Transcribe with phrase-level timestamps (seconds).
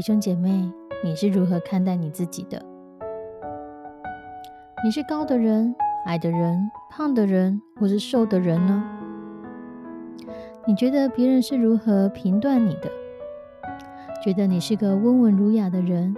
[0.00, 0.72] 弟兄姐妹，
[1.04, 2.64] 你是如何看待你自己的？
[4.82, 5.74] 你是高的人、
[6.06, 8.82] 矮的人、胖的人，或是瘦的人呢？
[10.66, 12.90] 你觉得别人是如何评断你的？
[14.24, 16.16] 觉得你是个温文儒雅的人？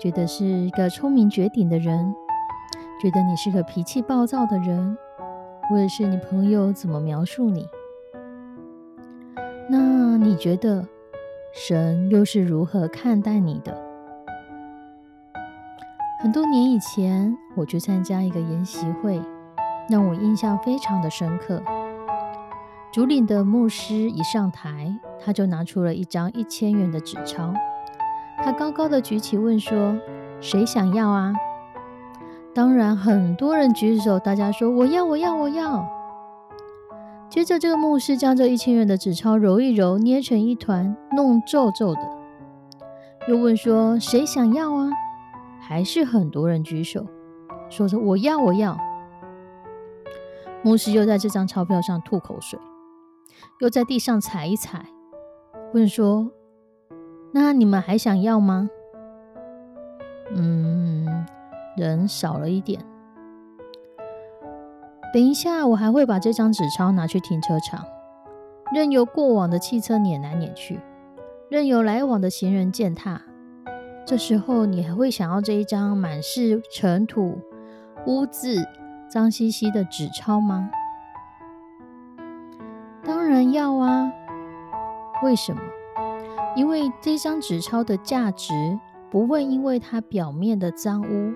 [0.00, 2.12] 觉得是一个聪明绝顶的人？
[3.00, 4.98] 觉得你是个脾气暴躁的人？
[5.70, 7.64] 或者是你朋友怎么描述你？
[9.68, 10.84] 那你觉得？
[11.56, 13.80] 神又是如何看待你的？
[16.20, 19.22] 很多年以前，我去参加一个研习会，
[19.88, 21.62] 让我印象非常的深刻。
[22.92, 24.92] 主领的牧师一上台，
[25.24, 27.54] 他就拿出了一张一千元的纸钞，
[28.42, 29.96] 他高高的举起，问说
[30.42, 31.32] ：“谁想要啊？”
[32.52, 35.88] 当然，很多人举手，大家说：“我要，我要，我要。”
[37.34, 42.00] 接着，这个牧师将这一千元的纸钞揉一揉，捏成一团，弄皱皱的。
[43.26, 44.88] 又问说：“谁想要啊？”
[45.58, 47.04] 还是很多人举手，
[47.68, 48.78] 说着“我要，我要。”
[50.62, 52.56] 牧师又在这张钞票上吐口水，
[53.58, 54.86] 又在地上踩一踩，
[55.72, 56.30] 问说
[57.34, 58.70] ：“那你们还想要吗？”
[60.30, 61.26] 嗯，
[61.76, 62.80] 人少了一点。
[65.14, 67.84] 等一下，我还会把这张纸钞拿去停车场，
[68.74, 70.80] 任由过往的汽车碾来碾去，
[71.48, 73.22] 任由来往的行人践踏。
[74.04, 77.38] 这时候，你还会想要这一张满是尘土、
[78.08, 78.66] 污渍、
[79.08, 80.68] 脏兮兮的纸钞吗？
[83.04, 84.10] 当然要啊！
[85.22, 85.60] 为什么？
[86.56, 88.52] 因为这张纸钞的价值
[89.12, 91.32] 不会因为它表面的脏污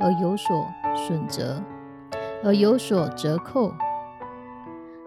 [0.00, 0.66] 而有所
[0.96, 1.62] 损折。
[2.42, 3.72] 而有所折扣。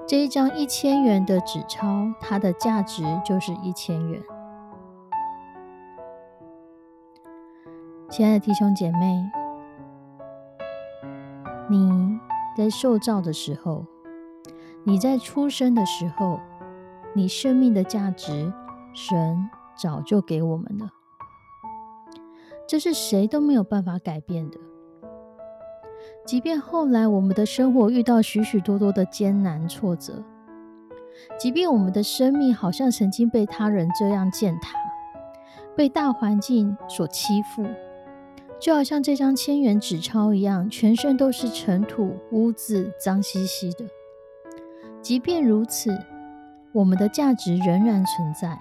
[0.05, 4.21] 这一张一千元的纸钞，它的价值就是一千元。
[8.09, 9.31] 亲爱的弟兄姐妹，
[11.69, 12.19] 你
[12.55, 13.85] 在受造的时候，
[14.83, 16.39] 你在出生的时候，
[17.15, 18.53] 你生命的价值，
[18.93, 20.91] 神早就给我们了，
[22.67, 24.59] 这是谁都没有办法改变的。
[26.25, 30.23] 即便后来我们的生活遇到许许多多的艰难挫折，
[31.37, 34.77] 即便我们的生命好像曾经被他人这样践踏，
[35.75, 37.65] 被大环境所欺负，
[38.57, 43.85] 就好像这张千元纸钞一样，全身都是尘土、污渍、脏兮兮的。
[45.01, 45.91] 即便如此，
[46.71, 48.57] 我们的价值仍然存在，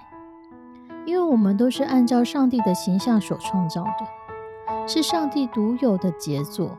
[1.05, 6.77] 因为我们都是按照上帝的形象所创造的，是上帝独有的杰作。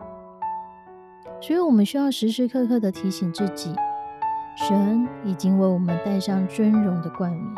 [1.47, 3.75] 所以，我们需要时时刻刻的提醒自己，
[4.57, 7.55] 神已经为我们戴上尊荣的冠冕。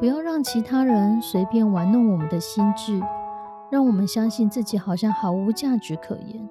[0.00, 3.00] 不要让其他人随便玩弄我们的心智，
[3.70, 6.48] 让我们相信自己好像毫无价值可言，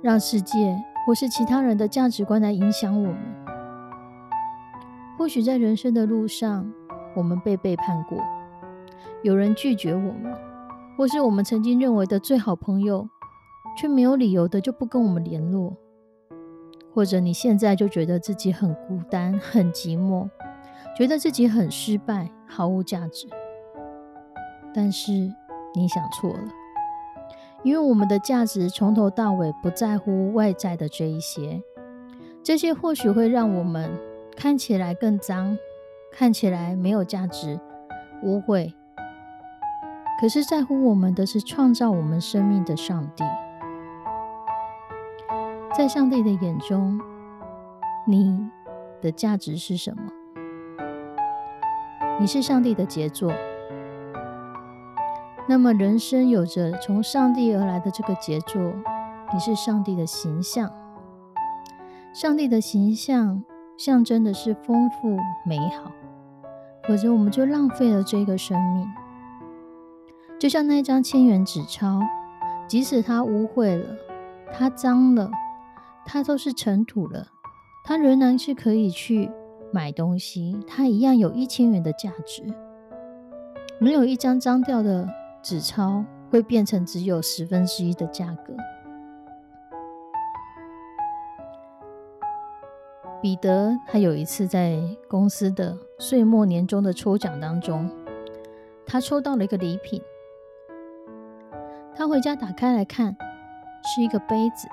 [0.00, 3.18] 让世界或是其他人的价值观来影响我们。
[5.18, 6.72] 或许在人生的路上，
[7.16, 8.16] 我们被背叛过，
[9.24, 10.32] 有人拒绝我们，
[10.96, 13.08] 或是我们曾经认为的最好朋友。
[13.76, 15.76] 却没有理由的就不跟我们联络，
[16.92, 20.28] 或者你现在就觉得自己很孤单、很寂寞，
[20.96, 23.26] 觉得自己很失败、毫无价值。
[24.74, 25.12] 但是
[25.74, 26.48] 你想错了，
[27.62, 31.62] 因为我们的价值从头到尾不在乎外在的这一些，
[32.42, 33.90] 这些或许会让我们
[34.36, 35.56] 看起来更脏，
[36.10, 37.58] 看起来没有价值、
[38.22, 38.72] 污秽。
[40.20, 43.24] 可是在乎我们的是创造我们生命的上帝。
[45.74, 47.00] 在上帝的眼中，
[48.06, 48.46] 你
[49.00, 50.02] 的价值是什么？
[52.20, 53.32] 你是上帝的杰作。
[55.48, 58.60] 那么，人生有着从上帝而来的这个杰作，
[59.32, 60.70] 你是上帝的形象。
[62.12, 63.42] 上帝的形象
[63.78, 65.16] 象征的是丰富
[65.46, 65.90] 美好，
[66.86, 68.86] 否则我们就浪费了这个生命。
[70.38, 71.98] 就像那张千元纸钞，
[72.68, 73.86] 即使它污秽了，
[74.52, 75.30] 它脏了，
[76.04, 77.28] 它都是尘土了，
[77.84, 79.30] 它仍然是可以去
[79.72, 82.42] 买东西，它一样有一千元的价值。
[83.78, 85.08] 没有一张脏掉的
[85.42, 88.54] 纸钞会变成只有十分之一的价格。
[93.20, 97.88] 彼得他有一次在公司的岁末年终的抽奖当中，
[98.84, 100.02] 他抽到了一个礼品。
[101.94, 103.16] 他回家打开来看，
[103.84, 104.66] 是一个杯子。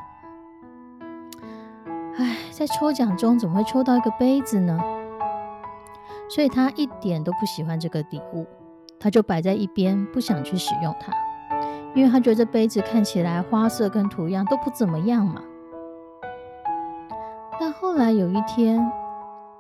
[2.60, 4.78] 在抽奖中怎么会抽到一个杯子呢？
[6.30, 8.46] 所以他一点都不喜欢这个礼物。
[9.00, 11.14] 他就摆在一边，不想去使用它，
[11.96, 15.42] 因为他觉得这杯子看起来花色跟图样都不怎么样嘛。
[17.58, 18.86] 但后来有一天，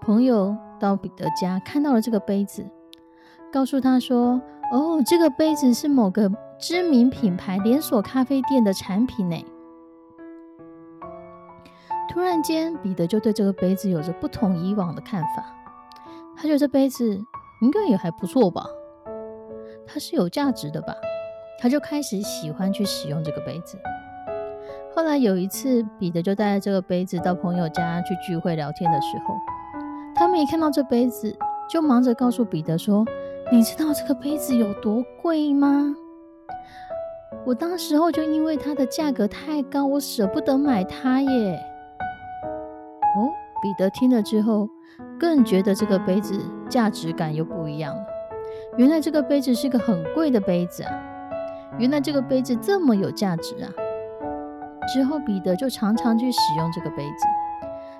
[0.01, 2.69] 朋友到彼得家看到了这个杯子，
[3.49, 4.41] 告诉他说
[4.73, 6.29] ：“哦，这个杯子是某个
[6.59, 9.41] 知名品牌连锁咖啡店的产品呢。”
[12.09, 15.45] 突然间，彼得就对这个杯子有着不同以往的看法。
[16.35, 17.05] 他觉得这杯子
[17.61, 18.65] 应该也还不错吧。
[19.85, 20.95] 它是有价值的吧？
[21.59, 23.77] 他就开始喜欢去使用这个杯子。
[24.95, 29.35] 后来有一次，彼得就带着这个杯子到朋友家去聚会聊天的时候，
[30.15, 31.35] 他们一看到这杯子，
[31.69, 33.05] 就忙着告诉彼得说
[33.51, 35.95] ：“你知道这个杯子有多贵吗？
[37.45, 41.63] 我当时候就因为它的价格太高，我舍不得买它耶。”
[43.61, 44.69] 彼得听了之后，
[45.19, 46.39] 更觉得这个杯子
[46.69, 48.01] 价值感又不一样了。
[48.77, 50.91] 原来这个杯子是个很贵的杯子啊！
[51.77, 53.69] 原来这个杯子这么有价值啊！
[54.93, 57.25] 之后彼得就常常去使用这个杯子，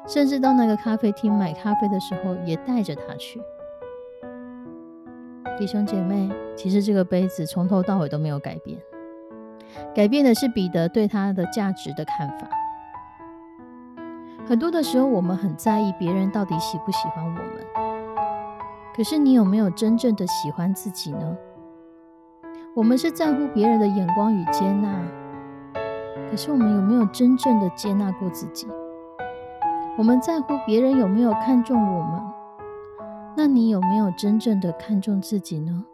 [0.07, 3.41] 甚至到那个咖啡厅买咖啡的时候也带着它去。
[5.57, 8.79] 弟兄姐妹，其实这个杯子从头到尾都没有改变，
[9.93, 12.49] 改变的是彼得对它的价值的看法。
[14.49, 17.45] 很多的时候，我们很在意别人到底喜不喜欢我们。
[18.95, 21.37] 可是你有没有真正的喜欢自己呢？
[22.75, 25.03] 我们是在乎别人的眼光与接纳，
[26.31, 28.67] 可是我们有没有真正的接纳过自己？
[29.95, 32.19] 我们在乎别人有没有看重我们，
[33.37, 35.85] 那你有没有真正的看重自己呢？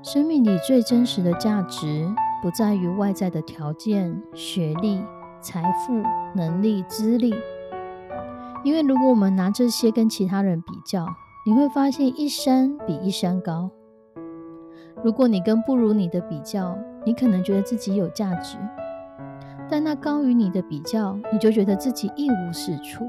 [0.00, 2.08] 生命里最真实的价值，
[2.40, 5.04] 不在于外在的条件、学历、
[5.46, 6.02] 财富、
[6.34, 7.32] 能力、资历。
[8.64, 11.06] 因为如果我们拿这些跟其他人比较，
[11.46, 13.70] 你会发现一山比一山高。
[15.04, 18.58] 如果你跟不如你的比较，你可能觉得自己有价值，
[19.70, 23.08] 但那高于你的比较，你就觉得自己一无是处。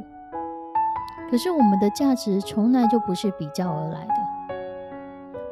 [1.31, 4.55] 可是我们的价值从来就不是比较而来的，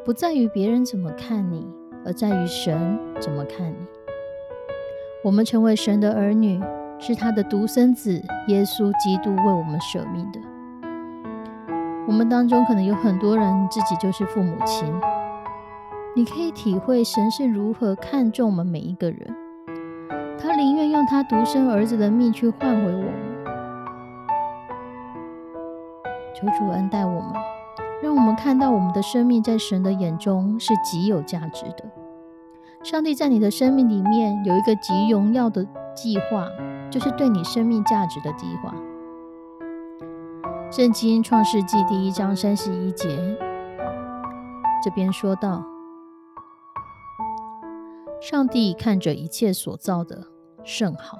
[0.06, 1.68] 不在于别人怎么看你，
[2.06, 3.78] 而在于神怎么看你。
[5.26, 6.62] 我们成为神的儿女。
[6.98, 10.40] 是他的独生子耶稣基督为我们舍命的。
[12.08, 14.88] 我们当中可能有很多人自己就是父母亲，
[16.16, 19.36] 你可以体会神是如何看重我们每一个人，
[20.40, 23.14] 他宁愿用他独生儿子的命去换回我们。
[26.34, 27.34] 求主恩待我们，
[28.02, 31.84] 让我们看到我们的生命在神的眼中是极有价值的。
[32.86, 36.48] 上帝在你的生命里面有一个极荣耀的计划。
[36.92, 38.74] 就是对你生命价值的计划。
[40.72, 43.08] 圣经创世纪第一章三十一节，
[44.82, 45.66] 这边说到：
[48.22, 50.28] 上帝看着一切所造的
[50.64, 51.18] 甚好。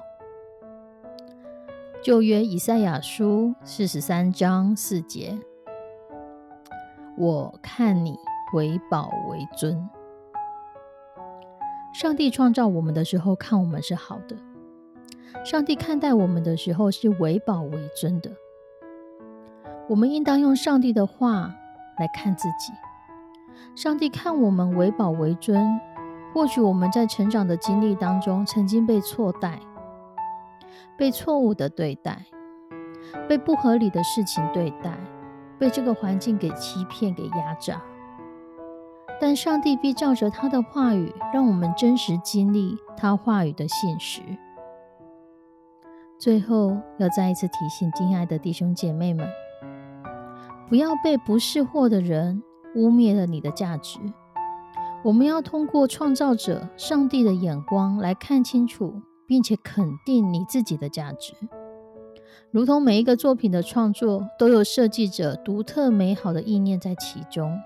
[2.02, 5.36] 旧约以赛亚书四十三章四节，
[7.18, 8.16] 我看你
[8.54, 9.86] 为宝为尊。
[11.98, 14.36] 上帝创造我们的时候，看我们是好的。
[15.46, 18.30] 上帝看待我们的时候是为宝为尊的，
[19.88, 21.54] 我们应当用上帝的话
[21.98, 22.70] 来看自己。
[23.74, 25.80] 上帝看我们为宝为尊，
[26.34, 29.58] 或许我们在成长的经历当中曾经被错待、
[30.98, 32.26] 被错误的对待、
[33.26, 34.98] 被不合理的事情对待、
[35.58, 37.80] 被这个环境给欺骗、给压榨，
[39.20, 44.20] 但上帝必照着他的话语，让我们真实经历他话语的现实。
[46.18, 49.28] 最后，要再一次提醒敬爱的弟兄姐妹们：
[50.68, 52.42] 不要被不识货的人
[52.74, 53.98] 污蔑了你的价值。
[55.04, 61.34] 我们要通过创造者上帝的眼光来看清楚，并且肯定你自己的价值。
[62.50, 67.58] 如同每一个作品的创作都有设计者独特美好的意念在其中，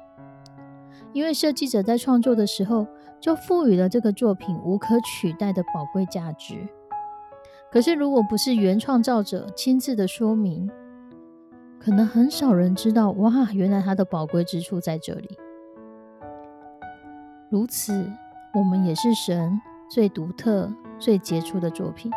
[1.13, 2.87] 因为设计者在创作的时候
[3.21, 6.69] 就赋予了这个作品无可取代的宝贵价值。
[7.71, 10.69] 可是，如果不是原创造者亲自的说明，
[11.79, 13.11] 可能很少人知道。
[13.13, 15.39] 哇，原来它的宝贵之处在这里。
[17.49, 18.11] 如此，
[18.55, 22.11] 我们也是神最独特、最杰出的作品，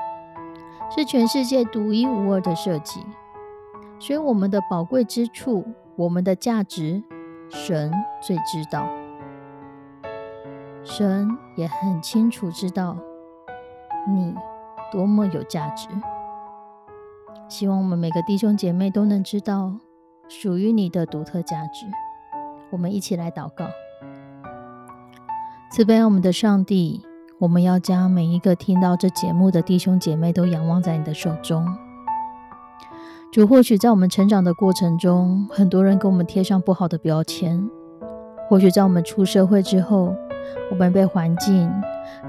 [0.96, 3.02] 是全世界独一无二的设计。
[4.00, 5.64] 所以，我们的宝贵之处，
[5.96, 7.04] 我们的价值，
[7.54, 7.92] 神
[8.22, 8.88] 最知道。
[10.84, 12.98] 神也很清楚知道
[14.08, 14.36] 你。
[14.92, 15.88] 多么有价值！
[17.50, 19.74] 希望我们每个弟兄姐妹都能知道
[20.30, 21.88] 属于你的独特价值。
[22.70, 23.66] 我们一起来祷告：
[25.72, 27.04] 慈悲我们的上帝，
[27.40, 31.66] 我们要将每一个听到这节目的弟兄姐妹都仰望在你的手中。
[33.34, 37.68] 主，或许在我们成长的过程中，很多人给我们贴上不好的标签；
[38.48, 40.14] 或许在我们出社会之后，
[40.70, 41.68] 我们被环境、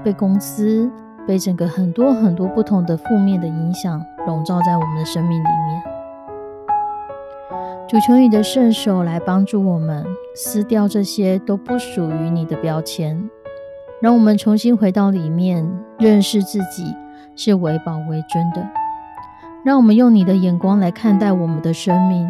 [0.03, 0.89] 被公司。
[1.27, 5.83] 被整个很多很多不同的负面的影响笼罩在我们的生命里面。
[7.87, 13.27] 主求你的圣手来帮助我们撕掉这些都不属于你的标签，
[13.99, 16.93] 让我们重新回到里面，认识自己
[17.35, 18.63] 是为宝为尊的。
[19.65, 22.29] 让我们用你的眼光来看待我们的生命，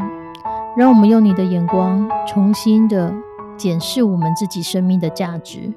[0.77, 3.13] 让我们用你的眼光重新的
[3.57, 5.73] 检视我们自己生命的价值，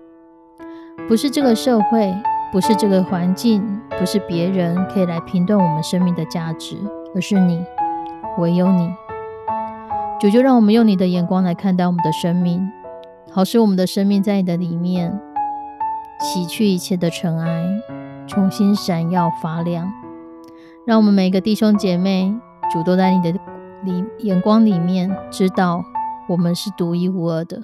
[1.08, 2.14] 不是这个社会。
[2.50, 6.78] 不是这个环境，不是别人可以来评断我们生命的价值，
[7.14, 7.62] 而是你，
[8.38, 8.90] 唯有你。
[10.18, 12.66] 主就让我们用你的眼光来看待我们的生命，
[13.30, 15.20] 好使我们的生命在你的里面
[16.20, 17.66] 洗去一切的尘埃，
[18.26, 19.92] 重新闪耀发亮。
[20.88, 22.34] 让我们每个弟兄姐妹，
[22.72, 23.38] 主都在你的
[23.84, 25.84] 里眼光里面知道
[26.30, 27.62] 我们是独一无二的。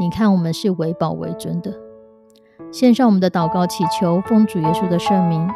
[0.00, 1.74] 你看，我们是为宝为尊的。
[2.72, 5.46] 献上我们的祷告，祈求奉主耶稣的圣名，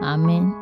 [0.00, 0.61] 阿门。